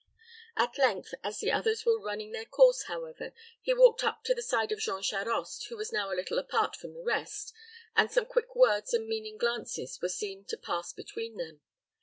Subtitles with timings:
[0.57, 4.41] At length, as the others were running their course, however, he walked up to the
[4.41, 7.53] side of Jean Charost, who was now a little apart from the rest,
[7.95, 11.61] and some quick words and meaning glances were seen to pass between them.